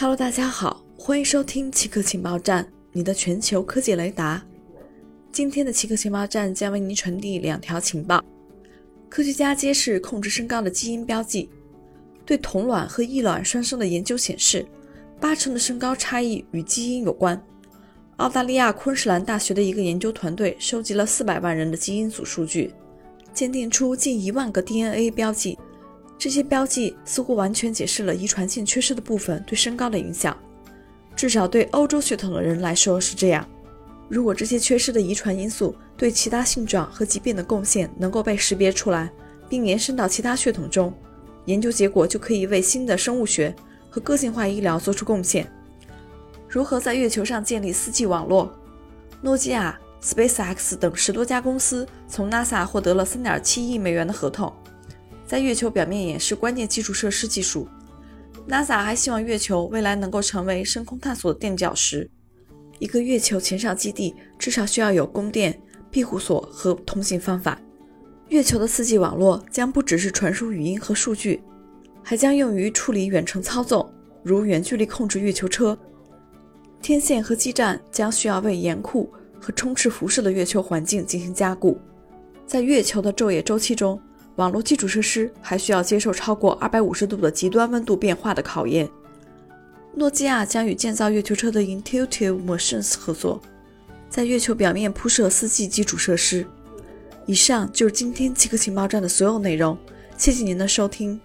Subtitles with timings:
[0.00, 4.40] Hello，大家好，欢迎收听奇客情报站，你的全球科技雷达。
[5.32, 8.24] 今天的奇客情报站将为您传递两条情报。
[9.08, 11.50] 科学家揭示控制身高的基因标记。
[12.24, 14.64] 对同卵和异卵双生的研究显示，
[15.20, 17.44] 八成的身高差异与基因有关。
[18.18, 22.72] 澳大利亚昆士兰大学的一个研究团队收集了四百万人的基因组数据，
[23.34, 25.58] 鉴定出近一万个 DNA 标记。
[26.18, 30.36] 这些标记似乎完全解释了遗传性缺失的部分对身高的影响，
[31.14, 33.46] 至少对欧洲血统的人来说是这样。
[34.08, 39.10] 如果这些缺失的遗传因素对其他性状和疾病的贡献能够被识别出来，
[39.48, 40.92] 并延伸到其他血统中，
[41.44, 43.54] 研究结果就可以为新的生物学
[43.88, 45.46] 和个性化医疗做出贡献。
[46.48, 48.52] 如何在月球上建立 4G 网络？
[49.20, 54.52] 诺基亚、SpaceX 等十多家公司从 NASA 获得了3.7亿美元的合同。
[55.28, 57.68] 在月球表面演示关键基础设施技术
[58.48, 62.08] ，NASA 还希望月球未来能够成为深空探索的垫脚石。
[62.78, 67.60] 一个月球前哨基地至少需要有供电、庇护所和通信方法。
[68.28, 71.42] 月球的 4G 网络将不只是传输语音和数据，
[72.02, 73.86] 还将用于处理远程操纵，
[74.22, 75.78] 如远距离控制月球车。
[76.80, 81.78] 天线和基站将需要为严酷和充斥辐射的月球环境进行加固。
[82.46, 84.00] 在月球的昼夜周期中，
[84.38, 88.88] 网络基础设施还需要接受超过二百五十度的极端温度变化的考验。
[89.94, 93.42] 诺基亚将与建造月球车的 Intuitive Machines 合作，
[94.08, 96.46] 在月球表面铺设 4G 基础设施。
[97.26, 99.76] 以上就是今天极客情报站的所有内容，
[100.16, 101.20] 谢谢您的收听。